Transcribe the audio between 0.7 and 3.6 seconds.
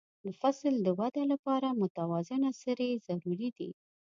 د وده لپاره متوازنه سرې ضروري